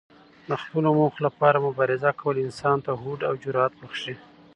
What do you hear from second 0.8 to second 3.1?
موخو لپاره مبارزه کول انسان ته